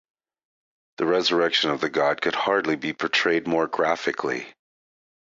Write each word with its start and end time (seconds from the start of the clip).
The 0.97 1.05
resurrection 1.05 1.69
of 1.69 1.79
the 1.79 1.87
god 1.91 2.21
could 2.23 2.33
hardly 2.33 2.75
be 2.75 2.91
portrayed 2.91 3.45
more 3.45 3.67
graphically. 3.67 4.47